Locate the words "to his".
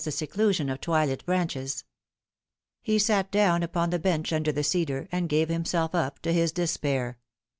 6.23-6.51